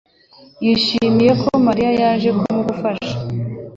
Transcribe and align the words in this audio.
yishimiye 0.65 1.31
ko 1.41 1.49
Mariya 1.67 1.91
yaje 2.01 2.29
kumugufasha. 2.37 3.13